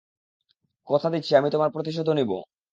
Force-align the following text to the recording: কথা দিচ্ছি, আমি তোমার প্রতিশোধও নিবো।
কথা 0.87 1.07
দিচ্ছি, 1.09 1.31
আমি 1.35 1.49
তোমার 1.49 1.69
প্রতিশোধও 1.69 2.13
নিবো। 2.13 2.37